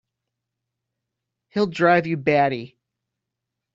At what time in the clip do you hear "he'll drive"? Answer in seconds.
1.49-2.07